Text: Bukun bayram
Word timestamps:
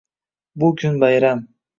Bukun 0.55 0.97
bayram 1.01 1.45